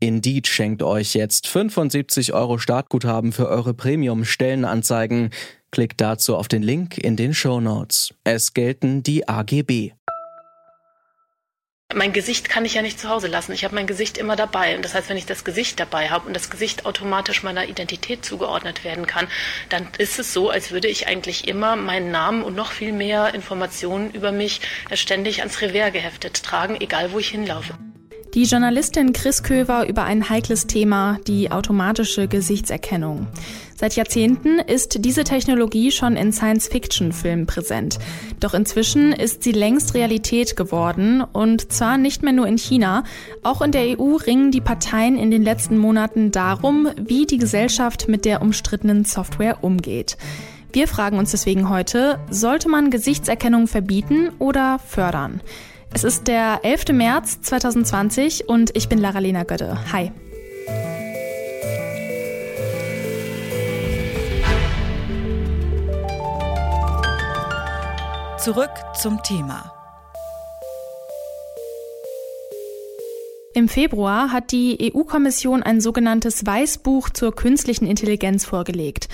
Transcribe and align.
Indeed 0.00 0.48
schenkt 0.48 0.82
euch 0.82 1.14
jetzt 1.14 1.46
75 1.46 2.32
Euro 2.32 2.56
Startguthaben 2.56 3.32
für 3.32 3.48
eure 3.48 3.74
Premium-Stellenanzeigen. 3.74 5.28
Klickt 5.70 6.00
dazu 6.00 6.36
auf 6.36 6.48
den 6.48 6.62
Link 6.62 6.96
in 6.96 7.16
den 7.16 7.34
Show 7.34 7.60
Notes. 7.60 8.14
Es 8.24 8.54
gelten 8.54 9.02
die 9.02 9.28
AGB. 9.28 9.92
Mein 11.94 12.12
Gesicht 12.14 12.48
kann 12.48 12.64
ich 12.64 12.74
ja 12.74 12.82
nicht 12.82 12.98
zu 12.98 13.10
Hause 13.10 13.26
lassen. 13.26 13.52
Ich 13.52 13.64
habe 13.64 13.74
mein 13.74 13.86
Gesicht 13.86 14.16
immer 14.16 14.36
dabei. 14.36 14.74
Und 14.74 14.84
das 14.86 14.94
heißt, 14.94 15.10
wenn 15.10 15.18
ich 15.18 15.26
das 15.26 15.44
Gesicht 15.44 15.78
dabei 15.78 16.08
habe 16.08 16.26
und 16.26 16.34
das 16.34 16.48
Gesicht 16.48 16.86
automatisch 16.86 17.42
meiner 17.42 17.68
Identität 17.68 18.24
zugeordnet 18.24 18.84
werden 18.84 19.06
kann, 19.06 19.28
dann 19.68 19.86
ist 19.98 20.18
es 20.18 20.32
so, 20.32 20.48
als 20.48 20.70
würde 20.70 20.88
ich 20.88 21.08
eigentlich 21.08 21.46
immer 21.46 21.76
meinen 21.76 22.10
Namen 22.10 22.42
und 22.42 22.54
noch 22.54 22.72
viel 22.72 22.92
mehr 22.92 23.34
Informationen 23.34 24.12
über 24.12 24.32
mich 24.32 24.62
ständig 24.94 25.40
ans 25.40 25.60
Revers 25.60 25.92
geheftet 25.92 26.42
tragen, 26.42 26.80
egal 26.80 27.12
wo 27.12 27.18
ich 27.18 27.28
hinlaufe. 27.28 27.74
Die 28.34 28.44
Journalistin 28.44 29.12
Chris 29.12 29.42
Köver 29.42 29.88
über 29.88 30.04
ein 30.04 30.30
heikles 30.30 30.68
Thema, 30.68 31.18
die 31.26 31.50
automatische 31.50 32.28
Gesichtserkennung. 32.28 33.26
Seit 33.74 33.96
Jahrzehnten 33.96 34.60
ist 34.60 35.04
diese 35.04 35.24
Technologie 35.24 35.90
schon 35.90 36.14
in 36.14 36.32
Science-Fiction-Filmen 36.32 37.46
präsent. 37.46 37.98
Doch 38.38 38.54
inzwischen 38.54 39.12
ist 39.12 39.42
sie 39.42 39.50
längst 39.50 39.94
Realität 39.94 40.54
geworden 40.54 41.22
und 41.22 41.72
zwar 41.72 41.98
nicht 41.98 42.22
mehr 42.22 42.32
nur 42.32 42.46
in 42.46 42.56
China. 42.56 43.02
Auch 43.42 43.62
in 43.62 43.72
der 43.72 43.98
EU 43.98 44.14
ringen 44.14 44.52
die 44.52 44.60
Parteien 44.60 45.18
in 45.18 45.32
den 45.32 45.42
letzten 45.42 45.76
Monaten 45.76 46.30
darum, 46.30 46.88
wie 46.96 47.26
die 47.26 47.38
Gesellschaft 47.38 48.06
mit 48.06 48.24
der 48.24 48.42
umstrittenen 48.42 49.04
Software 49.04 49.64
umgeht. 49.64 50.16
Wir 50.72 50.86
fragen 50.86 51.18
uns 51.18 51.32
deswegen 51.32 51.68
heute, 51.68 52.20
sollte 52.30 52.68
man 52.68 52.92
Gesichtserkennung 52.92 53.66
verbieten 53.66 54.30
oder 54.38 54.78
fördern? 54.78 55.40
Es 55.92 56.04
ist 56.04 56.28
der 56.28 56.60
11. 56.62 56.92
März 56.92 57.40
2020 57.42 58.48
und 58.48 58.76
ich 58.76 58.88
bin 58.88 59.00
Lara-Lena 59.00 59.42
Götte. 59.42 59.76
Hi. 59.92 60.12
Zurück 68.38 68.70
zum 69.00 69.20
Thema. 69.24 69.74
Im 73.52 73.68
Februar 73.68 74.32
hat 74.32 74.52
die 74.52 74.92
EU-Kommission 74.94 75.64
ein 75.64 75.80
sogenanntes 75.80 76.46
Weißbuch 76.46 77.10
zur 77.10 77.34
künstlichen 77.34 77.86
Intelligenz 77.86 78.44
vorgelegt. 78.44 79.08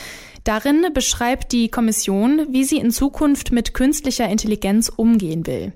Darin 0.45 0.93
beschreibt 0.93 1.53
die 1.53 1.71
Kommission, 1.71 2.47
wie 2.51 2.65
sie 2.65 2.77
in 2.77 2.91
Zukunft 2.91 3.51
mit 3.51 3.73
künstlicher 3.73 4.29
Intelligenz 4.29 4.93
umgehen 4.95 5.47
will. 5.47 5.73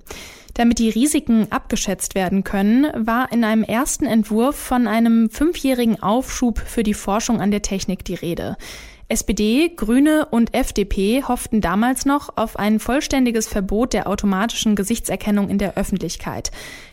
Damit 0.53 0.79
die 0.79 0.89
Risiken 0.89 1.47
abgeschätzt 1.51 2.15
werden 2.15 2.43
können, 2.43 2.87
war 2.95 3.31
in 3.31 3.43
einem 3.43 3.63
ersten 3.63 4.05
Entwurf 4.05 4.55
von 4.55 4.87
einem 4.87 5.29
fünfjährigen 5.29 6.01
Aufschub 6.01 6.59
für 6.59 6.83
die 6.83 6.93
Forschung 6.93 7.39
an 7.39 7.51
der 7.51 7.61
Technik 7.61 8.03
die 8.03 8.15
Rede. 8.15 8.57
SPD, 9.11 9.69
Grüne 9.75 10.27
und 10.31 10.53
FDP 10.53 11.23
hofften 11.27 11.59
damals 11.59 12.05
noch 12.05 12.37
auf 12.37 12.57
ein 12.57 12.79
vollständiges 12.79 13.45
Verbot 13.45 13.91
der 13.91 14.07
automatischen 14.07 14.77
Gesichtserkennung 14.77 15.49
in 15.49 15.57
der 15.57 15.75
Öffentlichkeit. 15.75 16.51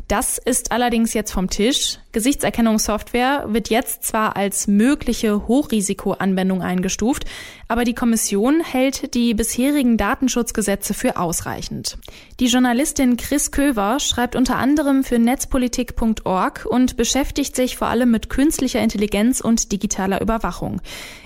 Das 0.09 0.39
ist 0.39 0.73
allerdings 0.73 1.13
jetzt 1.13 1.33
vom 1.33 1.51
Tisch. 1.51 1.99
Gesichtserkennungssoftware 2.13 3.45
wird 3.49 3.69
jetzt 3.69 4.05
zwar 4.05 4.37
als 4.37 4.67
mögliche 4.67 5.47
Hochrisikoanwendung 5.47 6.63
eingestuft, 6.63 7.27
aber 7.69 7.85
die 7.85 7.95
Kommission 7.95 8.63
hält 8.63 9.13
die 9.15 9.35
bisherigen 9.35 9.99
Datenschutzgesetze 9.99 10.95
für 10.95 11.19
ausreichend. 11.19 11.99
Die 12.41 12.47
Journalistin 12.47 13.19
Chris 13.19 13.51
Köver 13.51 14.01
schreibt 14.01 14.35
unter 14.35 14.57
anderem 14.57 15.05
für 15.05 15.19
netzpolitik.org 15.19 16.65
und 16.65 16.97
beschäftigt 16.97 17.55
sich 17.55 17.77
vor 17.77 17.89
allem 17.89 18.11
mit 18.11 18.31
künstlicher 18.31 18.81
Intelligenz 18.81 19.43
und 19.43 19.73
digitaler 19.73 20.23
Überwachung. 20.23 20.81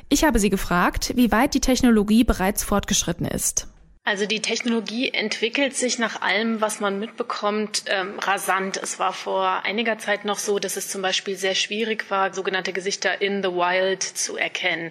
Ich 0.09 0.25
habe 0.25 0.41
sie 0.41 0.51
gefragt, 0.51 1.12
wie 1.15 1.31
weit 1.31 1.55
die 1.55 1.61
Technologie 1.61 2.25
bereits 2.25 2.65
fortgeschritten 2.65 3.27
ist. 3.27 3.69
Also 4.05 4.27
die 4.27 4.43
Technologie 4.43 5.11
entwickelt 5.11 5.77
sich 5.77 6.01
nach 6.01 6.23
allem, 6.23 6.61
was 6.61 6.81
man 6.81 6.99
mitbekommt, 6.99 7.85
ähm, 7.87 8.19
rasant. 8.19 8.77
Es 8.77 8.99
war 8.99 9.13
vor 9.13 9.63
einiger 9.65 9.97
Zeit 9.97 10.25
noch 10.25 10.41
so, 10.41 10.59
dass 10.59 10.77
es 10.77 10.89
zum 10.89 11.03
Beispiel 11.03 11.37
sehr 11.37 11.55
schwierig 11.55 12.11
war, 12.11 12.35
sogenannte 12.35 12.73
Gesichter 12.73 13.21
in 13.21 13.45
the 13.45 13.51
wild 13.51 14.03
zu 14.03 14.37
erkennen. 14.37 14.91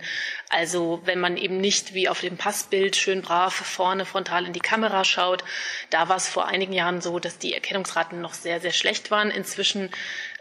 Also 0.52 1.02
wenn 1.06 1.22
man 1.22 1.38
eben 1.38 1.62
nicht 1.62 1.94
wie 1.94 2.10
auf 2.10 2.20
dem 2.20 2.36
Passbild 2.36 2.98
schön 2.98 3.22
brav 3.22 3.54
vorne 3.54 4.06
frontal 4.06 4.46
in 4.46 4.52
die 4.52 4.60
Kamera 4.60 5.06
schaut, 5.06 5.46
da 5.90 6.10
war 6.10 6.18
es 6.18 6.28
vor 6.28 6.46
einigen 6.46 6.74
Jahren 6.74 7.00
so, 7.00 7.20
dass 7.20 7.38
die 7.38 7.54
Erkennungsraten 7.54 8.20
noch 8.20 8.34
sehr, 8.34 8.60
sehr 8.60 8.74
schlecht 8.74 9.12
waren. 9.12 9.32
Inzwischen 9.32 9.90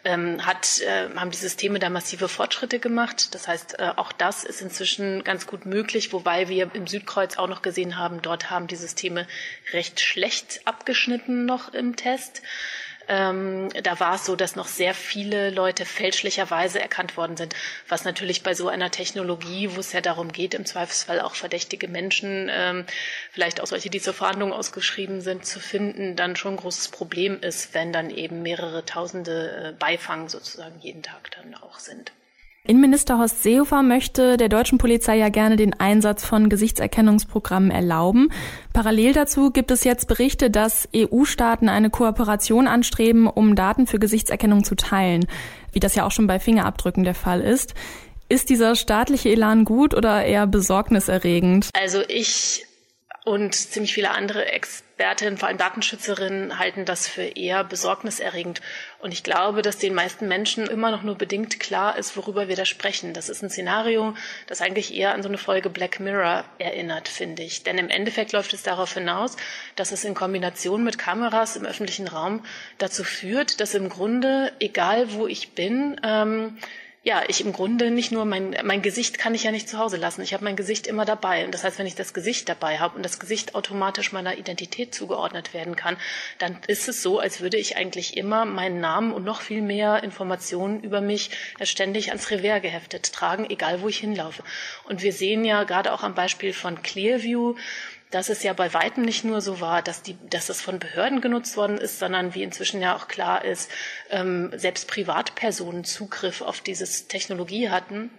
ähm, 0.04 0.44
hat, 0.44 0.81
äh, 0.81 1.09
haben 1.15 1.31
die 1.31 1.37
Systeme 1.37 1.78
da 1.78 1.91
massive 1.91 2.28
Fortschritte 2.28 2.81
gemacht. 2.81 3.34
Das 3.37 3.47
heißt, 3.47 3.78
äh, 3.78 3.93
auch 3.94 4.10
das 4.10 4.43
ist 4.43 4.60
inzwischen 4.60 5.22
ganz 5.22 5.47
gut 5.47 5.65
möglich, 5.65 6.12
wobei 6.12 6.48
wir 6.48 6.75
im 6.75 6.88
Südkreuz 6.88 7.38
auch 7.38 7.48
noch 7.48 7.62
gesehen 7.62 7.97
haben, 7.97 8.21
dort 8.21 8.50
haben 8.50 8.66
die 8.66 8.77
Systeme 8.77 9.28
recht 9.72 10.00
schlecht 10.00 10.62
abgeschnitten 10.65 11.47
noch 11.47 11.72
im 11.72 11.94
Test. 11.94 12.42
Ähm, 13.10 13.71
da 13.82 13.98
war 13.98 14.15
es 14.15 14.25
so, 14.25 14.37
dass 14.37 14.54
noch 14.54 14.69
sehr 14.69 14.94
viele 14.94 15.50
Leute 15.50 15.84
fälschlicherweise 15.84 16.81
erkannt 16.81 17.16
worden 17.16 17.37
sind, 17.37 17.56
was 17.88 18.04
natürlich 18.04 18.44
bei 18.44 18.54
so 18.54 18.69
einer 18.69 18.93
Technologie, 18.93 19.75
wo 19.75 19.81
es 19.81 19.93
ja 19.93 20.00
darum 20.00 20.31
geht, 20.31 20.54
im 20.54 20.65
Zweifelsfall 20.65 21.21
auch 21.21 21.34
verdächtige 21.34 21.88
Menschen, 21.88 22.48
ähm, 22.53 22.87
vielleicht 23.32 23.60
auch 23.60 23.66
solche, 23.66 23.91
die 23.91 24.00
zur 24.00 24.15
Verhandlung 24.15 24.53
ausgeschrieben 24.53 25.22
sind, 25.22 25.44
zu 25.44 25.59
finden, 25.59 26.15
dann 26.15 26.37
schon 26.37 26.54
ein 26.54 26.59
großes 26.59 26.91
Problem 26.91 27.41
ist, 27.41 27.75
wenn 27.75 27.93
dann 27.93 28.10
eben 28.10 28.43
mehrere 28.43 28.84
Tausende 28.84 29.71
äh, 29.71 29.72
Beifang 29.77 30.28
sozusagen 30.28 30.78
jeden 30.78 31.03
Tag 31.03 31.32
dann 31.32 31.56
auch 31.56 31.81
sind. 31.81 32.12
Innenminister 32.66 33.16
Horst 33.16 33.43
Seehofer 33.43 33.82
möchte 33.82 34.37
der 34.37 34.50
deutschen 34.50 34.76
Polizei 34.76 35.16
ja 35.16 35.31
gerne 35.31 35.56
den 35.56 35.72
Einsatz 35.81 36.25
von 36.25 36.50
Gesichtserkennungsprogrammen 36.50 37.71
erlauben. 37.71 38.31
Parallel 38.75 39.15
dazu 39.15 39.50
gibt 39.50 39.71
es 39.71 39.82
jetzt 39.82 40.09
Berichte, 40.09 40.50
dass 40.50 40.87
EU-Staaten 40.94 41.71
eine 41.71 41.88
Kooperation 41.88 42.69
anstreben, 42.69 43.26
um 43.26 43.56
Daten 43.56 43.87
für 43.87 43.98
Gesichtserkennung 43.98 44.62
zu 44.62 44.75
teilen, 44.75 45.26
wie 45.72 45.81
das 45.81 45.94
ja 45.94 46.04
auch 46.04 46.10
schon 46.10 46.26
bei 46.26 46.38
Fingerabdrücken 46.38 47.03
der 47.03 47.15
Fall 47.15 47.41
ist. 47.41 47.75
Ist 48.28 48.50
dieser 48.50 48.77
staatliche 48.77 49.31
Elan 49.31 49.65
gut 49.65 49.94
oder 49.94 50.22
eher 50.25 50.47
besorgniserregend? 50.47 51.71
Also 51.72 52.03
ich 52.06 52.66
und 53.25 53.54
ziemlich 53.54 53.94
viele 53.94 54.10
andere 54.10 54.53
Expertinnen, 55.00 55.38
vor 55.38 55.48
allem 55.48 55.56
Datenschützerinnen, 55.56 56.58
halten 56.58 56.84
das 56.84 57.08
für 57.08 57.22
eher 57.22 57.64
besorgniserregend. 57.64 58.60
Und 58.98 59.12
ich 59.12 59.22
glaube, 59.22 59.62
dass 59.62 59.78
den 59.78 59.94
meisten 59.94 60.28
Menschen 60.28 60.66
immer 60.66 60.90
noch 60.90 61.02
nur 61.02 61.14
bedingt 61.14 61.58
klar 61.58 61.96
ist, 61.96 62.18
worüber 62.18 62.48
wir 62.48 62.56
da 62.56 62.66
sprechen. 62.66 63.14
Das 63.14 63.30
ist 63.30 63.42
ein 63.42 63.48
Szenario, 63.48 64.12
das 64.46 64.60
eigentlich 64.60 64.94
eher 64.94 65.14
an 65.14 65.22
so 65.22 65.30
eine 65.30 65.38
Folge 65.38 65.70
Black 65.70 66.00
Mirror 66.00 66.44
erinnert, 66.58 67.08
finde 67.08 67.42
ich. 67.42 67.62
Denn 67.62 67.78
im 67.78 67.88
Endeffekt 67.88 68.32
läuft 68.32 68.52
es 68.52 68.62
darauf 68.62 68.92
hinaus, 68.92 69.38
dass 69.74 69.90
es 69.90 70.04
in 70.04 70.12
Kombination 70.12 70.84
mit 70.84 70.98
Kameras 70.98 71.56
im 71.56 71.64
öffentlichen 71.64 72.06
Raum 72.06 72.44
dazu 72.76 73.02
führt, 73.02 73.58
dass 73.60 73.72
im 73.72 73.88
Grunde, 73.88 74.52
egal 74.60 75.14
wo 75.14 75.26
ich 75.26 75.52
bin, 75.52 75.98
ähm, 76.04 76.58
ja, 77.02 77.22
ich 77.28 77.42
im 77.42 77.54
Grunde 77.54 77.90
nicht 77.90 78.12
nur 78.12 78.26
mein, 78.26 78.54
mein 78.62 78.82
Gesicht 78.82 79.16
kann 79.16 79.34
ich 79.34 79.44
ja 79.44 79.52
nicht 79.52 79.70
zu 79.70 79.78
Hause 79.78 79.96
lassen. 79.96 80.20
Ich 80.20 80.34
habe 80.34 80.44
mein 80.44 80.56
Gesicht 80.56 80.86
immer 80.86 81.06
dabei. 81.06 81.46
Und 81.46 81.54
das 81.54 81.64
heißt, 81.64 81.78
wenn 81.78 81.86
ich 81.86 81.94
das 81.94 82.12
Gesicht 82.12 82.46
dabei 82.50 82.78
habe 82.78 82.96
und 82.96 83.02
das 83.02 83.18
Gesicht 83.18 83.54
automatisch 83.54 84.12
meiner 84.12 84.36
Identität 84.36 84.94
zugeordnet 84.94 85.54
werden 85.54 85.76
kann, 85.76 85.97
dann 86.38 86.58
ist 86.66 86.88
es 86.88 87.02
so, 87.02 87.18
als 87.18 87.41
würde 87.41 87.56
ich 87.56 87.78
eigentlich 87.78 88.18
immer 88.18 88.44
meinen 88.44 88.80
Namen 88.80 89.12
und 89.12 89.24
noch 89.24 89.41
viel 89.41 89.62
mehr 89.62 90.02
Informationen 90.02 90.82
über 90.82 91.00
mich 91.00 91.30
ständig 91.62 92.10
ans 92.10 92.30
Revers 92.30 92.60
geheftet 92.60 93.10
tragen, 93.14 93.48
egal 93.48 93.80
wo 93.80 93.88
ich 93.88 93.98
hinlaufe. 93.98 94.42
Und 94.84 95.03
wir 95.03 95.14
sehen 95.14 95.46
ja 95.46 95.64
gerade 95.64 95.94
auch 95.94 96.03
am 96.03 96.14
Beispiel 96.14 96.53
von 96.53 96.82
Clearview, 96.82 97.54
dass 98.10 98.28
es 98.28 98.42
ja 98.42 98.53
bei 98.53 98.74
weitem 98.74 99.04
nicht 99.04 99.24
nur 99.24 99.41
so 99.41 99.60
war, 99.60 99.83
dass, 99.83 100.03
die, 100.03 100.16
dass 100.28 100.47
das 100.47 100.60
von 100.60 100.78
Behörden 100.78 101.21
genutzt 101.21 101.57
worden 101.57 101.78
ist, 101.78 101.98
sondern 101.98 102.34
wie 102.34 102.42
inzwischen 102.42 102.80
ja 102.80 102.97
auch 102.97 103.09
klar 103.09 103.45
ist, 103.45 103.71
ähm, 104.10 104.53
selbst 104.57 104.89
Privatpersonen 104.89 105.84
Zugriff 105.84 106.42
auf 106.42 106.60
diese 106.60 107.09
Technologie 107.09 107.71
hatten. 107.71 108.10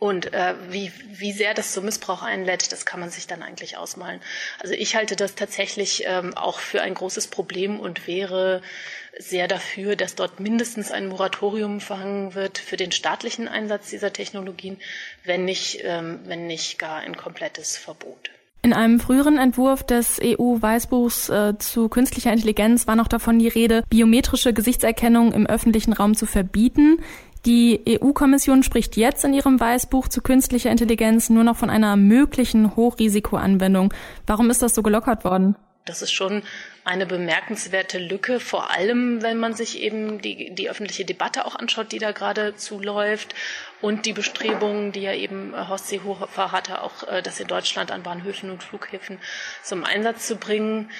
Und 0.00 0.32
äh, 0.32 0.54
wie, 0.70 0.92
wie 1.08 1.32
sehr 1.32 1.54
das 1.54 1.72
zum 1.72 1.84
Missbrauch 1.84 2.22
einlädt, 2.22 2.70
das 2.70 2.86
kann 2.86 3.00
man 3.00 3.10
sich 3.10 3.26
dann 3.26 3.42
eigentlich 3.42 3.76
ausmalen. 3.76 4.20
Also 4.60 4.74
ich 4.74 4.94
halte 4.94 5.16
das 5.16 5.34
tatsächlich 5.34 6.04
ähm, 6.06 6.36
auch 6.36 6.60
für 6.60 6.82
ein 6.82 6.94
großes 6.94 7.26
Problem 7.26 7.80
und 7.80 8.06
wäre 8.06 8.62
sehr 9.18 9.48
dafür, 9.48 9.96
dass 9.96 10.14
dort 10.14 10.38
mindestens 10.38 10.92
ein 10.92 11.08
Moratorium 11.08 11.80
verhangen 11.80 12.34
wird 12.36 12.58
für 12.58 12.76
den 12.76 12.92
staatlichen 12.92 13.48
Einsatz 13.48 13.90
dieser 13.90 14.12
Technologien, 14.12 14.78
wenn 15.24 15.44
nicht, 15.44 15.80
ähm, 15.82 16.20
wenn 16.26 16.46
nicht 16.46 16.78
gar 16.78 16.98
ein 16.98 17.16
komplettes 17.16 17.76
Verbot. 17.76 18.30
In 18.60 18.72
einem 18.72 18.98
früheren 18.98 19.38
Entwurf 19.38 19.84
des 19.84 20.20
EU-Weißbuchs 20.22 21.28
äh, 21.28 21.58
zu 21.58 21.88
künstlicher 21.88 22.32
Intelligenz 22.32 22.86
war 22.88 22.96
noch 22.96 23.06
davon 23.06 23.38
die 23.38 23.48
Rede, 23.48 23.84
biometrische 23.88 24.52
Gesichtserkennung 24.52 25.32
im 25.32 25.46
öffentlichen 25.46 25.92
Raum 25.92 26.14
zu 26.14 26.26
verbieten. 26.26 26.98
Die 27.46 27.80
EU-Kommission 27.88 28.64
spricht 28.64 28.96
jetzt 28.96 29.24
in 29.24 29.32
ihrem 29.32 29.60
Weißbuch 29.60 30.08
zu 30.08 30.22
künstlicher 30.22 30.72
Intelligenz 30.72 31.30
nur 31.30 31.44
noch 31.44 31.56
von 31.56 31.70
einer 31.70 31.96
möglichen 31.96 32.74
Hochrisikoanwendung. 32.74 33.94
Warum 34.26 34.50
ist 34.50 34.60
das 34.60 34.74
so 34.74 34.82
gelockert 34.82 35.24
worden? 35.24 35.54
Das 35.88 36.02
ist 36.02 36.12
schon 36.12 36.42
eine 36.84 37.06
bemerkenswerte 37.06 37.98
Lücke, 37.98 38.40
vor 38.40 38.70
allem 38.70 39.22
wenn 39.22 39.38
man 39.38 39.54
sich 39.54 39.80
eben 39.80 40.20
die, 40.20 40.54
die 40.54 40.70
öffentliche 40.70 41.04
Debatte 41.04 41.46
auch 41.46 41.54
anschaut, 41.54 41.92
die 41.92 41.98
da 41.98 42.12
gerade 42.12 42.56
zuläuft 42.56 43.34
und 43.80 44.06
die 44.06 44.12
Bestrebungen, 44.12 44.92
die 44.92 45.02
ja 45.02 45.12
eben 45.12 45.54
Horst 45.68 45.88
Seehofer 45.88 46.52
hatte, 46.52 46.82
auch 46.82 47.06
äh, 47.08 47.22
das 47.22 47.40
in 47.40 47.48
Deutschland 47.48 47.90
an 47.90 48.02
Bahnhöfen 48.02 48.50
und 48.50 48.62
Flughäfen 48.62 49.18
zum 49.62 49.84
Einsatz 49.84 50.26
zu 50.26 50.36
bringen. 50.36 50.90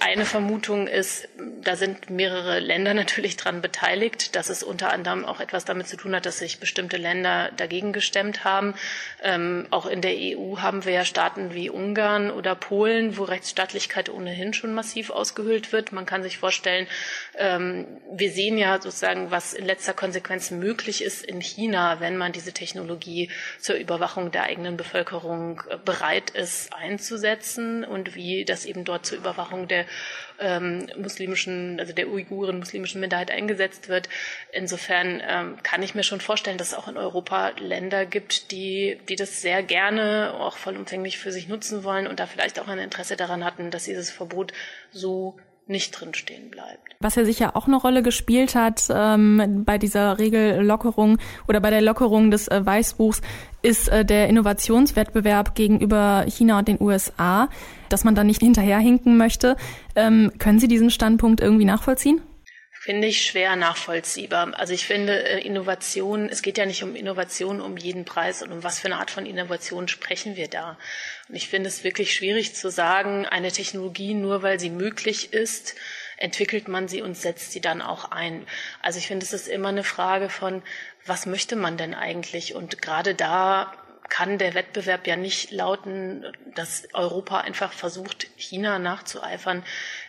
Eine 0.00 0.26
Vermutung 0.26 0.86
ist, 0.86 1.28
da 1.62 1.74
sind 1.74 2.08
mehrere 2.08 2.60
Länder 2.60 2.94
natürlich 2.94 3.36
dran 3.36 3.60
beteiligt, 3.60 4.36
dass 4.36 4.48
es 4.48 4.62
unter 4.62 4.92
anderem 4.92 5.24
auch 5.24 5.40
etwas 5.40 5.64
damit 5.64 5.88
zu 5.88 5.96
tun 5.96 6.14
hat, 6.14 6.24
dass 6.24 6.38
sich 6.38 6.60
bestimmte 6.60 6.96
Länder 6.96 7.50
dagegen 7.56 7.92
gestemmt 7.92 8.44
haben. 8.44 8.74
Ähm, 9.22 9.66
auch 9.70 9.86
in 9.86 10.00
der 10.00 10.14
EU 10.14 10.58
haben 10.58 10.84
wir 10.84 10.92
ja 10.92 11.04
Staaten 11.04 11.52
wie 11.52 11.68
Ungarn 11.68 12.30
oder 12.30 12.54
Polen, 12.54 13.16
wo 13.16 13.24
Rechtsstaatlichkeit 13.24 14.08
ohnehin 14.08 14.54
schon 14.54 14.72
massiv 14.72 15.10
ausgehöhlt 15.10 15.72
wird. 15.72 15.90
Man 15.90 16.06
kann 16.06 16.22
sich 16.22 16.38
vorstellen, 16.38 16.86
ähm, 17.36 17.86
wir 18.12 18.30
sehen 18.30 18.56
ja 18.56 18.80
sozusagen, 18.80 19.32
was 19.32 19.52
in 19.52 19.66
letzter 19.66 19.94
Konsequenz 19.94 20.52
möglich 20.52 21.02
ist 21.02 21.24
in 21.24 21.40
China, 21.40 21.98
wenn 21.98 22.16
man 22.16 22.30
diese 22.30 22.52
Technologie 22.52 23.30
zur 23.58 23.74
Überwachung 23.74 24.30
der 24.30 24.44
eigenen 24.44 24.76
Bevölkerung 24.76 25.62
äh, 25.68 25.76
bereit 25.84 26.30
ist 26.30 26.72
einzusetzen 26.72 27.84
und 27.84 28.14
wie 28.14 28.44
das 28.44 28.64
eben 28.64 28.84
dort 28.84 29.04
zur 29.04 29.18
Überwachung 29.18 29.66
der 29.66 29.87
ähm, 30.38 30.88
muslimischen, 30.96 31.80
also 31.80 31.92
der 31.92 32.08
Uiguren, 32.08 32.58
muslimischen 32.58 33.00
Minderheit 33.00 33.30
eingesetzt 33.30 33.88
wird. 33.88 34.08
Insofern 34.52 35.22
ähm, 35.26 35.56
kann 35.62 35.82
ich 35.82 35.94
mir 35.94 36.02
schon 36.02 36.20
vorstellen, 36.20 36.58
dass 36.58 36.68
es 36.68 36.74
auch 36.74 36.88
in 36.88 36.96
Europa 36.96 37.50
Länder 37.58 38.06
gibt, 38.06 38.50
die, 38.50 38.98
die 39.08 39.16
das 39.16 39.42
sehr 39.42 39.62
gerne 39.62 40.34
auch 40.38 40.56
vollumfänglich 40.56 41.18
für 41.18 41.32
sich 41.32 41.48
nutzen 41.48 41.84
wollen 41.84 42.06
und 42.06 42.20
da 42.20 42.26
vielleicht 42.26 42.60
auch 42.60 42.68
ein 42.68 42.78
Interesse 42.78 43.16
daran 43.16 43.44
hatten, 43.44 43.70
dass 43.70 43.84
dieses 43.84 44.10
Verbot 44.10 44.52
so 44.92 45.36
nicht 45.68 45.92
drinstehen 45.92 46.50
bleibt. 46.50 46.96
Was 47.00 47.14
ja 47.14 47.24
sicher 47.24 47.56
auch 47.56 47.66
eine 47.66 47.76
Rolle 47.76 48.02
gespielt 48.02 48.54
hat 48.54 48.88
ähm, 48.90 49.62
bei 49.64 49.78
dieser 49.78 50.18
Regellockerung 50.18 51.18
oder 51.46 51.60
bei 51.60 51.70
der 51.70 51.80
Lockerung 51.80 52.30
des 52.30 52.48
äh, 52.48 52.64
Weißbuchs, 52.64 53.20
ist 53.62 53.88
äh, 53.88 54.04
der 54.04 54.28
Innovationswettbewerb 54.28 55.54
gegenüber 55.54 56.24
China 56.28 56.58
und 56.58 56.68
den 56.68 56.80
USA, 56.80 57.48
dass 57.88 58.04
man 58.04 58.14
da 58.14 58.24
nicht 58.24 58.40
hinterherhinken 58.40 59.16
möchte. 59.16 59.56
Ähm, 59.96 60.32
können 60.38 60.58
Sie 60.58 60.68
diesen 60.68 60.90
Standpunkt 60.90 61.40
irgendwie 61.40 61.64
nachvollziehen? 61.64 62.20
Finde 62.88 63.08
ich 63.08 63.26
schwer 63.26 63.54
nachvollziehbar. 63.54 64.58
Also 64.58 64.72
ich 64.72 64.86
finde 64.86 65.22
äh, 65.22 65.42
Innovation, 65.42 66.30
es 66.30 66.40
geht 66.40 66.56
ja 66.56 66.64
nicht 66.64 66.82
um 66.82 66.96
Innovation 66.96 67.60
um 67.60 67.76
jeden 67.76 68.06
Preis 68.06 68.42
und 68.42 68.50
um 68.50 68.64
was 68.64 68.80
für 68.80 68.86
eine 68.86 68.96
Art 68.96 69.10
von 69.10 69.26
Innovation 69.26 69.88
sprechen 69.88 70.36
wir 70.36 70.48
da. 70.48 70.78
Und 71.28 71.34
ich 71.34 71.48
finde 71.48 71.68
es 71.68 71.84
wirklich 71.84 72.14
schwierig 72.14 72.54
zu 72.54 72.70
sagen, 72.70 73.26
eine 73.26 73.52
Technologie 73.52 74.14
nur 74.14 74.42
weil 74.42 74.58
sie 74.58 74.70
möglich 74.70 75.34
ist, 75.34 75.74
entwickelt 76.16 76.68
man 76.68 76.88
sie 76.88 77.02
und 77.02 77.14
setzt 77.14 77.52
sie 77.52 77.60
dann 77.60 77.82
auch 77.82 78.10
ein. 78.10 78.46
Also 78.80 78.98
ich 78.98 79.06
finde, 79.06 79.26
es 79.26 79.34
ist 79.34 79.48
immer 79.48 79.68
eine 79.68 79.84
Frage 79.84 80.30
von, 80.30 80.62
was 81.04 81.26
möchte 81.26 81.56
man 81.56 81.76
denn 81.76 81.92
eigentlich? 81.92 82.54
Und 82.54 82.80
gerade 82.80 83.14
da 83.14 83.70
kann 84.08 84.38
der 84.38 84.54
Wettbewerb 84.54 85.06
ja 85.06 85.16
nicht 85.16 85.50
lauten, 85.50 86.24
dass 86.54 86.88
Europa 86.94 87.40
einfach 87.40 87.74
versucht, 87.74 88.28
China 88.36 88.78
nachzueifern 88.78 89.62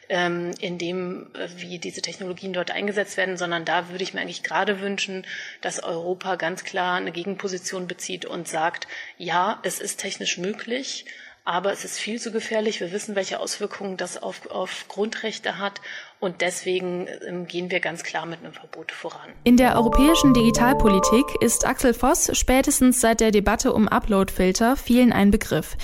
ähm, 0.10 0.52
in 0.60 0.78
dem, 0.78 1.28
äh, 1.34 1.48
wie 1.58 1.80
diese 1.80 2.02
Technologien 2.02 2.52
dort 2.52 2.72
eingesetzt 2.72 3.16
werden, 3.16 3.38
sondern 3.38 3.64
da 3.64 3.90
würde 3.90 4.04
ich 4.04 4.14
mir 4.14 4.22
eigentlich 4.22 4.44
gerade 4.44 4.82
wünschen, 4.82 5.26
dass 5.62 5.82
Europa 5.82 6.36
ganz 6.36 6.64
klar 6.64 6.98
eine 6.98 7.12
Gegenposition 7.12 7.88
bezieht 7.88 8.26
und 8.26 8.48
sagt, 8.48 8.88
ja, 9.18 9.60
es 9.64 9.80
ist 9.80 10.00
technisch 10.00 10.38
möglich, 10.38 11.06
aber 11.46 11.72
es 11.72 11.86
ist 11.86 11.98
viel 11.98 12.20
zu 12.20 12.32
gefährlich. 12.32 12.80
Wir 12.80 12.92
wissen, 12.92 13.16
welche 13.16 13.40
Auswirkungen 13.40 13.98
das 13.98 14.22
auf, 14.22 14.50
auf 14.52 14.86
Grundrechte 14.88 15.58
hat. 15.58 15.82
Und 16.20 16.42
deswegen 16.42 17.08
ähm, 17.28 17.48
gehen 17.48 17.72
wir 17.72 17.80
ganz 17.80 18.04
klar 18.04 18.26
mit 18.26 18.40
einem 18.40 18.54
Verbot 18.54 18.92
voran. 18.92 19.30
In 19.44 19.58
der 19.58 19.76
europäischen 19.76 20.34
Digitalpolitik 20.34 21.26
ist 21.42 21.66
Axel 21.66 21.94
Voss 21.94 22.30
spätestens 22.34 23.02
seit 23.02 23.20
der 23.20 23.32
Debatte 23.32 23.74
um 23.74 23.88
Uploadfilter 23.88 24.76
vielen 24.76 25.12
ein 25.12 25.32
Begriff. 25.32 25.78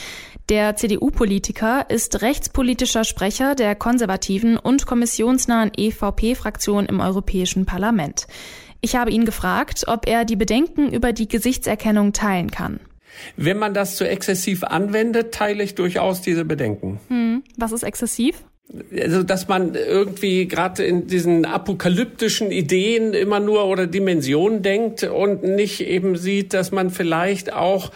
Der 0.50 0.76
CDU-Politiker 0.76 1.90
ist 1.90 2.22
rechtspolitischer 2.22 3.04
Sprecher 3.04 3.56
der 3.56 3.74
konservativen 3.74 4.58
und 4.58 4.86
kommissionsnahen 4.86 5.72
EVP-Fraktion 5.76 6.86
im 6.86 7.00
Europäischen 7.00 7.66
Parlament. 7.66 8.28
Ich 8.82 8.96
habe 8.96 9.10
ihn 9.10 9.26
gefragt, 9.26 9.86
ob 9.88 10.08
er 10.08 10.26
die 10.26 10.36
Bedenken 10.36 10.94
über 10.94 11.14
die 11.14 11.28
Gesichtserkennung 11.28 12.14
teilen 12.14 12.52
kann. 12.52 12.80
Wenn 13.38 13.58
man 13.58 13.74
das 13.74 13.96
zu 13.96 14.08
exzessiv 14.08 14.64
anwendet, 14.64 15.34
teile 15.34 15.64
ich 15.64 15.76
durchaus 15.76 16.22
diese 16.22 16.46
Bedenken. 16.46 17.00
Hm, 17.08 17.44
was 17.58 17.72
ist 17.72 17.84
exzessiv? 17.84 18.44
Also 19.00 19.22
dass 19.22 19.48
man 19.48 19.76
irgendwie 19.76 20.48
gerade 20.48 20.84
in 20.84 21.06
diesen 21.06 21.46
apokalyptischen 21.46 22.52
Ideen 22.52 23.14
immer 23.14 23.40
nur 23.40 23.66
oder 23.66 23.86
Dimensionen 23.86 24.64
denkt 24.64 25.04
und 25.04 25.44
nicht 25.44 25.82
eben 25.82 26.18
sieht, 26.18 26.54
dass 26.54 26.72
man 26.72 26.90
vielleicht 26.90 27.54
auch 27.54 27.92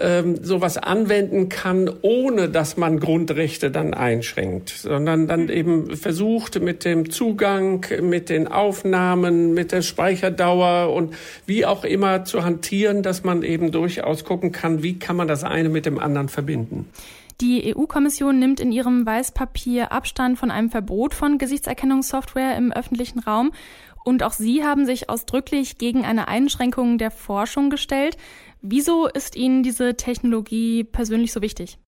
ähm, 0.00 0.42
sowas 0.42 0.76
anwenden 0.76 1.48
kann, 1.48 1.88
ohne 2.02 2.48
dass 2.48 2.76
man 2.76 2.98
Grundrechte 2.98 3.70
dann 3.70 3.94
einschränkt, 3.94 4.70
sondern 4.70 5.28
dann 5.28 5.48
eben 5.48 5.96
versucht 5.96 6.60
mit 6.60 6.84
dem 6.84 7.10
Zugang, 7.10 7.86
mit 8.02 8.28
den 8.28 8.48
Aufnahmen, 8.48 9.54
mit 9.54 9.70
der 9.70 9.82
Speicherdauer 9.82 10.92
und 10.92 11.14
wie 11.46 11.64
auch 11.64 11.84
immer 11.84 12.24
zu 12.24 12.44
hantieren, 12.44 13.04
dass 13.04 13.22
man 13.22 13.44
eben 13.44 13.70
durchaus 13.70 14.24
gucken 14.24 14.50
kann, 14.50 14.82
wie 14.82 14.98
kann 14.98 15.16
man 15.16 15.28
das 15.28 15.44
eine 15.44 15.68
mit 15.68 15.86
dem 15.86 15.98
anderen 16.00 16.28
verbinden. 16.28 16.86
Die 17.40 17.72
EU-Kommission 17.76 18.40
nimmt 18.40 18.58
in 18.58 18.72
ihrem 18.72 19.06
Weißpapier 19.06 19.92
Abstand 19.92 20.40
von 20.40 20.50
einem 20.50 20.70
Verbot 20.70 21.14
von 21.14 21.38
Gesichtserkennungssoftware 21.38 22.56
im 22.56 22.72
öffentlichen 22.72 23.20
Raum. 23.20 23.52
Und 24.04 24.24
auch 24.24 24.32
Sie 24.32 24.64
haben 24.64 24.86
sich 24.86 25.08
ausdrücklich 25.08 25.78
gegen 25.78 26.04
eine 26.04 26.26
Einschränkung 26.26 26.98
der 26.98 27.12
Forschung 27.12 27.70
gestellt. 27.70 28.16
Wieso 28.60 29.06
ist 29.06 29.36
Ihnen 29.36 29.62
diese 29.62 29.94
Technologie 29.94 30.82
persönlich 30.82 31.32
so 31.32 31.40
wichtig? 31.40 31.78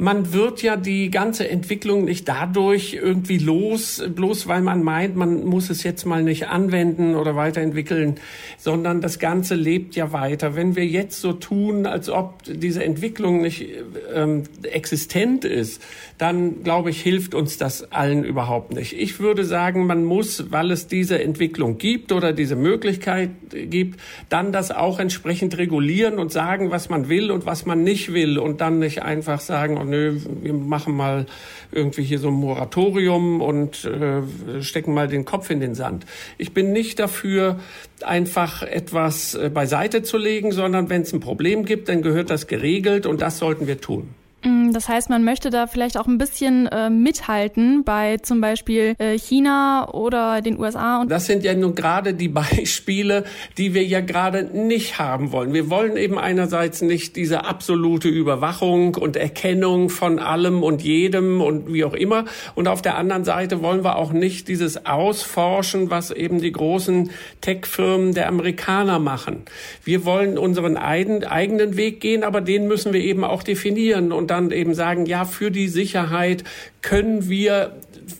Man 0.00 0.32
wird 0.32 0.62
ja 0.62 0.76
die 0.76 1.10
ganze 1.10 1.48
Entwicklung 1.48 2.06
nicht 2.06 2.26
dadurch 2.26 2.94
irgendwie 2.94 3.36
los, 3.36 4.02
bloß 4.08 4.48
weil 4.48 4.62
man 4.62 4.82
meint, 4.82 5.14
man 5.14 5.44
muss 5.44 5.68
es 5.68 5.82
jetzt 5.82 6.06
mal 6.06 6.22
nicht 6.22 6.48
anwenden 6.48 7.14
oder 7.14 7.36
weiterentwickeln, 7.36 8.18
sondern 8.56 9.02
das 9.02 9.18
Ganze 9.18 9.54
lebt 9.54 9.96
ja 9.96 10.10
weiter. 10.10 10.56
Wenn 10.56 10.74
wir 10.74 10.86
jetzt 10.86 11.20
so 11.20 11.34
tun, 11.34 11.84
als 11.84 12.08
ob 12.08 12.42
diese 12.46 12.82
Entwicklung 12.82 13.42
nicht 13.42 13.66
ähm, 14.14 14.44
existent 14.62 15.44
ist, 15.44 15.82
dann 16.16 16.62
glaube 16.64 16.88
ich, 16.88 17.02
hilft 17.02 17.34
uns 17.34 17.58
das 17.58 17.92
allen 17.92 18.24
überhaupt 18.24 18.72
nicht. 18.72 18.94
Ich 18.94 19.20
würde 19.20 19.44
sagen, 19.44 19.86
man 19.86 20.04
muss, 20.04 20.50
weil 20.50 20.70
es 20.70 20.86
diese 20.86 21.22
Entwicklung 21.22 21.76
gibt 21.76 22.12
oder 22.12 22.32
diese 22.32 22.56
Möglichkeit 22.56 23.30
gibt, 23.50 24.00
dann 24.30 24.50
das 24.50 24.70
auch 24.70 24.98
entsprechend 24.98 25.58
regulieren 25.58 26.18
und 26.18 26.32
sagen, 26.32 26.70
was 26.70 26.88
man 26.88 27.10
will 27.10 27.30
und 27.30 27.44
was 27.44 27.66
man 27.66 27.82
nicht 27.82 28.14
will 28.14 28.38
und 28.38 28.62
dann 28.62 28.78
nicht 28.78 29.02
einfach 29.02 29.40
sagen, 29.40 29.59
nö, 29.68 30.18
wir 30.42 30.52
machen 30.52 30.94
mal 30.94 31.26
irgendwie 31.72 32.02
hier 32.02 32.18
so 32.18 32.28
ein 32.28 32.34
Moratorium 32.34 33.40
und 33.40 33.84
äh, 33.84 34.62
stecken 34.62 34.94
mal 34.94 35.08
den 35.08 35.24
Kopf 35.24 35.50
in 35.50 35.60
den 35.60 35.74
Sand. 35.74 36.06
Ich 36.38 36.52
bin 36.52 36.72
nicht 36.72 36.98
dafür, 36.98 37.58
einfach 38.02 38.62
etwas 38.62 39.34
äh, 39.34 39.50
beiseite 39.52 40.02
zu 40.02 40.18
legen, 40.18 40.52
sondern 40.52 40.88
wenn 40.88 41.02
es 41.02 41.12
ein 41.12 41.20
Problem 41.20 41.64
gibt, 41.64 41.88
dann 41.88 42.02
gehört 42.02 42.30
das 42.30 42.46
geregelt 42.46 43.06
und 43.06 43.20
das 43.20 43.38
sollten 43.38 43.66
wir 43.66 43.80
tun. 43.80 44.08
Mm, 44.42 44.72
das 44.72 44.88
heißt, 44.88 45.10
man 45.10 45.22
möchte 45.22 45.50
da 45.50 45.66
vielleicht 45.66 45.98
auch 45.98 46.06
ein 46.06 46.16
bisschen 46.16 46.66
äh, 46.66 46.88
mithalten 46.88 47.84
bei 47.84 48.16
zum 48.18 48.40
Beispiel 48.40 48.94
äh, 48.98 49.18
China 49.18 49.92
oder 49.92 50.40
den 50.40 50.58
USA. 50.58 51.02
Und 51.02 51.10
das 51.10 51.26
sind 51.26 51.44
ja 51.44 51.54
nun 51.54 51.74
gerade 51.74 52.14
die 52.14 52.28
Beispiele, 52.40 53.24
die 53.58 53.74
wir 53.74 53.84
ja 53.84 54.00
gerade 54.00 54.44
nicht 54.44 54.98
haben 54.98 55.32
wollen. 55.32 55.52
Wir 55.52 55.68
wollen 55.68 55.96
eben 55.96 56.18
einerseits 56.18 56.80
nicht 56.80 57.16
diese 57.16 57.44
absolute 57.44 58.08
Überwachung 58.08 58.94
und 58.94 59.16
Erkennung 59.16 59.90
von 59.90 60.18
allem 60.18 60.62
und 60.62 60.82
jedem 60.82 61.42
und 61.42 61.72
wie 61.72 61.84
auch 61.84 61.94
immer. 61.94 62.24
Und 62.54 62.66
auf 62.66 62.80
der 62.80 62.96
anderen 62.96 63.24
Seite 63.24 63.62
wollen 63.62 63.84
wir 63.84 63.96
auch 63.96 64.12
nicht 64.12 64.48
dieses 64.48 64.86
Ausforschen, 64.86 65.90
was 65.90 66.10
eben 66.10 66.40
die 66.40 66.52
großen 66.52 67.10
Tech-Firmen 67.42 68.14
der 68.14 68.28
Amerikaner 68.28 68.98
machen. 68.98 69.42
Wir 69.84 70.04
wollen 70.06 70.38
unseren 70.38 70.78
eigenen 70.78 71.76
Weg 71.76 72.00
gehen, 72.00 72.24
aber 72.24 72.40
den 72.40 72.68
müssen 72.68 72.92
wir 72.94 73.00
eben 73.00 73.24
auch 73.24 73.42
definieren. 73.42 74.12
Und 74.12 74.29
dann 74.30 74.50
eben 74.50 74.74
sagen, 74.74 75.06
ja, 75.06 75.24
für 75.24 75.50
die 75.50 75.68
Sicherheit 75.68 76.44
können 76.82 77.28
wir 77.28 77.74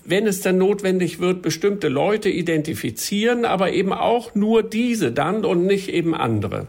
wenn 0.05 0.27
es 0.27 0.41
dann 0.41 0.57
notwendig 0.57 1.19
wird, 1.19 1.41
bestimmte 1.41 1.87
Leute 1.87 2.29
identifizieren, 2.29 3.45
aber 3.45 3.73
eben 3.73 3.93
auch 3.93 4.35
nur 4.35 4.63
diese 4.63 5.11
dann 5.11 5.45
und 5.45 5.65
nicht 5.65 5.89
eben 5.89 6.15
andere. 6.15 6.67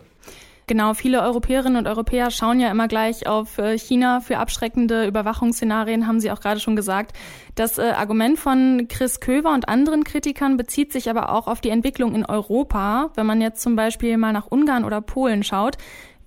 Genau, 0.69 0.95
viele 0.95 1.23
Europäerinnen 1.23 1.77
und 1.77 1.89
Europäer 1.89 2.31
schauen 2.31 2.61
ja 2.61 2.71
immer 2.71 2.87
gleich 2.87 3.27
auf 3.27 3.59
äh, 3.59 3.77
China 3.77 4.21
für 4.21 4.39
abschreckende 4.39 5.07
Überwachungsszenarien, 5.07 6.07
haben 6.07 6.21
Sie 6.21 6.31
auch 6.31 6.41
gerade 6.41 6.61
schon 6.61 6.77
gesagt. 6.77 7.17
Das 7.57 7.79
äh, 7.79 7.83
Argument 7.83 8.39
von 8.39 8.87
Chris 8.89 9.19
Köver 9.21 9.53
und 9.53 9.69
anderen 9.69 10.05
Kritikern 10.05 10.57
bezieht 10.57 10.93
sich 10.93 11.11
aber 11.11 11.33
auch 11.33 11.49
auf 11.49 11.61
die 11.61 11.71
Entwicklung 11.71 12.15
in 12.15 12.25
Europa. 12.25 13.11
Wenn 13.17 13.27
man 13.27 13.41
jetzt 13.41 13.61
zum 13.61 13.75
Beispiel 13.75 14.17
mal 14.17 14.33
nach 14.33 14.47
Ungarn 14.47 14.85
oder 14.85 15.01
Polen 15.01 15.43
schaut, 15.43 15.79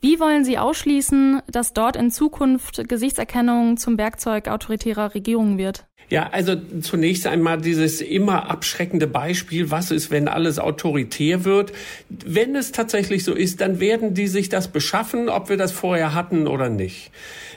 wie 0.05 0.19
wollen 0.19 0.45
Sie 0.45 0.59
ausschließen, 0.59 1.41
dass 1.47 1.74
dort 1.74 1.95
in 1.95 2.12
Zukunft 2.12 2.88
Gesichtserkennung 2.88 3.77
zum 3.77 3.97
Werkzeug 3.97 4.47
autoritärer 4.47 5.15
Regierungen 5.15 5.57
wird? 5.57 5.88
Ja, 6.09 6.29
also 6.31 6.55
zunächst 6.81 7.25
einmal 7.25 7.59
dieses 7.59 8.00
immer 8.00 8.50
abschreckende 8.51 9.07
Beispiel, 9.07 9.71
was 9.71 9.89
ist, 9.89 10.12
wenn 10.12 10.27
alles 10.27 10.59
autoritär 10.59 11.45
wird. 11.45 11.74
Wenn 12.09 12.55
es 12.55 12.71
tatsächlich 12.71 13.24
so 13.24 13.33
ist, 13.33 13.59
dann 13.62 13.79
werden 13.79 14.13
die 14.13 14.27
sich 14.27 14.50
das 14.50 14.67
beschaffen, 14.67 15.29
ob 15.29 15.50
wir 15.50 15.57
das 15.57 15.71
vorher 15.71 16.13
hatten 16.13 16.45
oder 16.47 16.69
nicht. 16.69 17.12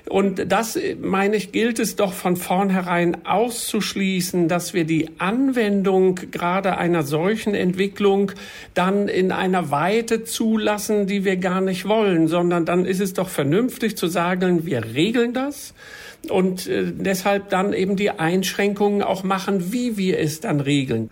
Und 0.09 0.50
das, 0.50 0.78
meine 1.02 1.37
ich, 1.37 1.52
gilt 1.52 1.78
es 1.78 1.97
doch 1.97 2.14
von 2.14 2.37
vornherein 2.37 3.26
auszuschließen, 3.26 4.49
dass 4.49 4.73
wir 4.73 4.85
die 4.85 5.11
Anwendung 5.19 6.14
gerade 6.31 6.78
einer 6.78 7.02
solchen 7.02 7.55
Entwicklung 7.55 8.33
dann 8.73 9.09
in 9.09 9.33
einer 9.33 9.71
Weite 9.71 10.25
zulassen, 10.25 11.07
die 11.07 11.25
wir 11.25 11.37
gar 11.37 11.61
nicht 11.61 11.87
wollen, 11.87 12.26
sondern 12.26 12.64
dann 12.64 12.87
ist 12.87 13.00
es 13.00 13.12
doch 13.12 13.28
vernünftig 13.28 13.99
zu 13.99 14.07
sagen, 14.07 14.64
wir 14.64 14.95
regeln 14.95 15.35
das 15.35 15.75
und 16.28 16.67
äh, 16.67 16.93
deshalb 16.93 17.50
dann 17.50 17.73
eben 17.73 17.97
die 17.97 18.11
Einschränkungen 18.38 19.02
auch 19.02 19.25
machen, 19.25 19.73
wie 19.73 19.97
wir 19.97 20.18
es 20.18 20.40
dann 20.40 20.61
regeln. 20.61 21.11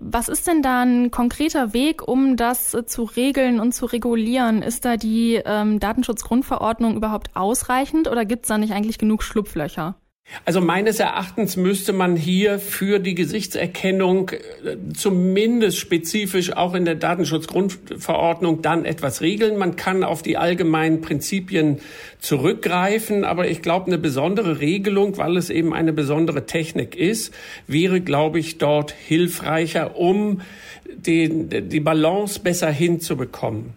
Was 0.00 0.28
ist 0.28 0.46
denn 0.46 0.62
da 0.62 0.82
ein 0.82 1.10
konkreter 1.10 1.72
Weg, 1.72 2.06
um 2.06 2.36
das 2.36 2.72
äh, 2.72 2.86
zu 2.86 3.02
regeln 3.02 3.58
und 3.58 3.72
zu 3.72 3.86
regulieren? 3.86 4.62
Ist 4.62 4.84
da 4.84 4.96
die 4.96 5.42
ähm, 5.44 5.80
Datenschutzgrundverordnung 5.80 6.96
überhaupt 6.96 7.34
ausreichend 7.34 8.06
oder 8.06 8.24
gibt 8.24 8.44
es 8.44 8.48
da 8.48 8.58
nicht 8.58 8.72
eigentlich 8.72 8.98
genug 8.98 9.24
Schlupflöcher? 9.24 9.96
Also 10.44 10.60
meines 10.60 11.00
Erachtens 11.00 11.56
müsste 11.56 11.92
man 11.92 12.14
hier 12.14 12.58
für 12.58 12.98
die 12.98 13.14
Gesichtserkennung 13.14 14.30
äh, 14.30 14.76
zumindest 14.94 15.78
spezifisch 15.78 16.52
auch 16.52 16.74
in 16.74 16.84
der 16.84 16.96
Datenschutzgrundverordnung 16.96 18.60
dann 18.60 18.84
etwas 18.84 19.20
regeln. 19.20 19.56
Man 19.56 19.76
kann 19.76 20.04
auf 20.04 20.22
die 20.22 20.36
allgemeinen 20.36 21.00
Prinzipien 21.00 21.78
zurückgreifen, 22.18 23.24
aber 23.24 23.48
ich 23.48 23.62
glaube, 23.62 23.86
eine 23.86 23.98
besondere 23.98 24.60
Regelung, 24.60 25.16
weil 25.16 25.36
es 25.36 25.50
eben 25.50 25.72
eine 25.72 25.92
besondere 25.92 26.46
Technik 26.46 26.94
ist, 26.94 27.32
wäre, 27.66 28.00
glaube 28.00 28.38
ich, 28.38 28.58
dort 28.58 28.92
hilfreicher, 28.92 29.96
um 29.96 30.42
den, 30.84 31.68
die 31.68 31.80
Balance 31.80 32.40
besser 32.40 32.70
hinzubekommen. 32.70 33.72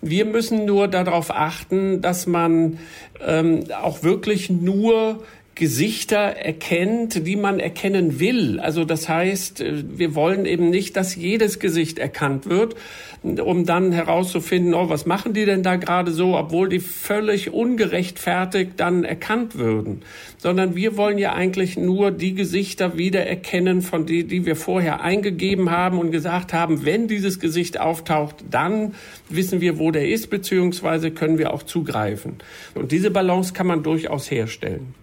Wir 0.00 0.24
müssen 0.24 0.64
nur 0.64 0.88
darauf 0.88 1.30
achten, 1.30 2.00
dass 2.00 2.26
man 2.26 2.78
ähm, 3.24 3.64
auch 3.82 4.02
wirklich 4.02 4.50
nur 4.50 5.22
Gesichter 5.54 6.16
erkennt, 6.16 7.26
die 7.26 7.36
man 7.36 7.60
erkennen 7.60 8.18
will. 8.18 8.58
Also 8.58 8.84
das 8.84 9.08
heißt, 9.08 9.60
äh, 9.60 9.84
wir 9.98 10.14
wollen 10.14 10.46
eben 10.46 10.70
nicht, 10.70 10.96
dass 10.96 11.14
jedes 11.14 11.58
Gesicht 11.58 11.98
erkannt 11.98 12.48
wird, 12.48 12.74
um 13.22 13.66
dann 13.66 13.92
herauszufinden, 13.92 14.74
oh, 14.74 14.88
was 14.88 15.06
machen 15.06 15.34
die 15.34 15.44
denn 15.44 15.62
da 15.62 15.76
gerade 15.76 16.10
so, 16.10 16.36
obwohl 16.36 16.68
die 16.68 16.80
völlig 16.80 17.52
ungerechtfertigt 17.52 18.72
dann 18.78 19.04
erkannt 19.04 19.56
würden. 19.56 20.02
Sondern 20.38 20.74
wir 20.74 20.96
wollen 20.96 21.18
ja 21.18 21.34
eigentlich 21.34 21.76
nur 21.76 22.10
die 22.10 22.34
Gesichter 22.34 22.96
wiedererkennen, 22.96 23.82
von 23.82 24.06
die, 24.06 24.24
die 24.24 24.46
wir 24.46 24.56
vorher 24.56 25.02
eingegeben 25.02 25.70
haben 25.70 25.98
und 25.98 26.10
gesagt 26.10 26.52
haben, 26.52 26.84
wenn 26.84 27.08
dieses 27.08 27.38
Gesicht 27.38 27.78
auftaucht, 27.78 28.36
dann 28.50 28.94
wissen 29.28 29.60
wir, 29.60 29.78
wo 29.78 29.90
der 29.90 30.08
ist, 30.08 30.30
beziehungsweise 30.30 31.10
können 31.10 31.38
wir 31.38 31.52
auch 31.52 31.62
zugreifen. 31.62 32.36
Und 32.74 32.90
diese 32.90 33.10
Balance 33.10 33.52
kann 33.52 33.66
man 33.66 33.82
durchaus 33.82 34.30
herstellen. 34.30 34.94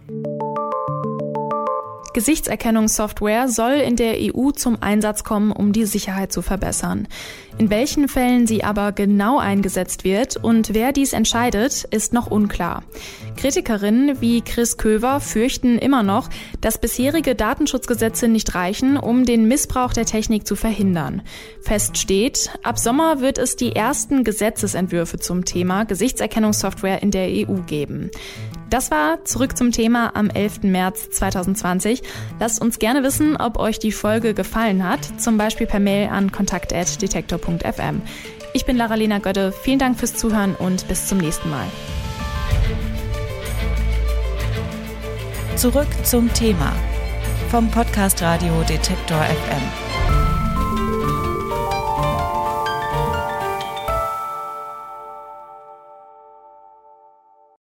Gesichtserkennungssoftware 2.13 3.47
soll 3.47 3.73
in 3.73 3.95
der 3.95 4.15
EU 4.19 4.51
zum 4.51 4.81
Einsatz 4.81 5.23
kommen, 5.23 5.51
um 5.51 5.73
die 5.73 5.85
Sicherheit 5.85 6.31
zu 6.31 6.41
verbessern. 6.41 7.07
In 7.59 7.69
welchen 7.69 8.07
Fällen 8.07 8.47
sie 8.47 8.63
aber 8.63 8.93
genau 8.93 9.37
eingesetzt 9.37 10.05
wird 10.05 10.37
und 10.37 10.73
wer 10.73 10.93
dies 10.93 11.11
entscheidet, 11.11 11.83
ist 11.91 12.13
noch 12.13 12.27
unklar. 12.27 12.83
Kritikerinnen 13.35 14.21
wie 14.21 14.41
Chris 14.41 14.77
Köver 14.77 15.19
fürchten 15.19 15.77
immer 15.77 16.01
noch, 16.01 16.29
dass 16.61 16.79
bisherige 16.79 17.35
Datenschutzgesetze 17.35 18.29
nicht 18.29 18.55
reichen, 18.55 18.95
um 18.95 19.25
den 19.25 19.49
Missbrauch 19.49 19.91
der 19.91 20.05
Technik 20.05 20.47
zu 20.47 20.55
verhindern. 20.55 21.21
Fest 21.61 21.97
steht, 21.97 22.49
ab 22.63 22.79
Sommer 22.79 23.19
wird 23.19 23.37
es 23.37 23.57
die 23.57 23.75
ersten 23.75 24.23
Gesetzesentwürfe 24.23 25.19
zum 25.19 25.43
Thema 25.43 25.83
Gesichtserkennungssoftware 25.83 27.03
in 27.03 27.11
der 27.11 27.27
EU 27.27 27.55
geben. 27.67 28.09
Das 28.69 28.91
war 28.91 29.25
zurück 29.25 29.57
zum 29.57 29.71
Thema 29.71 30.15
am 30.15 30.29
11. 30.29 30.63
März 30.63 31.09
2020. 31.09 32.03
Lasst 32.39 32.61
uns 32.61 32.77
gerne 32.77 33.03
wissen, 33.03 33.35
ob 33.35 33.57
euch 33.57 33.79
die 33.79 33.91
Folge 33.91 34.35
gefallen 34.35 34.87
hat, 34.87 35.19
zum 35.19 35.37
Beispiel 35.37 35.65
per 35.65 35.79
Mail 35.79 36.09
an 36.09 36.31
kontakt.detektor.fm. 37.49 38.01
Ich 38.53 38.65
bin 38.65 38.77
Lara-Lena 38.77 39.19
Götte. 39.19 39.51
Vielen 39.51 39.79
Dank 39.79 39.99
fürs 39.99 40.15
Zuhören 40.15 40.55
und 40.55 40.87
bis 40.87 41.07
zum 41.07 41.17
nächsten 41.19 41.49
Mal. 41.49 41.67
Zurück 45.55 45.87
zum 46.03 46.31
Thema 46.33 46.73
vom 47.49 47.69
Podcast 47.69 48.21
Radio 48.21 48.61
Detektor 48.67 49.17
FM. 49.17 49.88